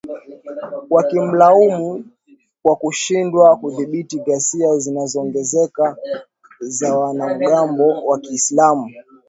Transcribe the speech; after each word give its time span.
wakimlaumu 0.89 2.05
kwa 2.63 2.75
kushindwa 2.75 3.57
kudhibiti 3.57 4.19
ghasia 4.19 4.77
zinazoongezeka 4.77 5.97
za 6.59 6.97
wanamgambo 6.99 8.05
wa 8.05 8.19
kiislamu 8.19 8.89